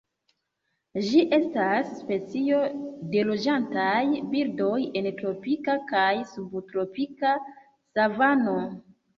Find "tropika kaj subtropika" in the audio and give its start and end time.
5.21-7.37